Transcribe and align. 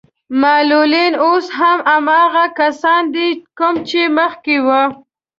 معلولين 0.41 1.13
اوس 1.25 1.45
هم 1.59 1.79
هماغه 1.93 2.45
کسان 2.59 3.01
دي 3.13 3.27
کوم 3.57 3.75
چې 3.89 3.99
مخکې 4.17 4.55
وو. 4.67 4.83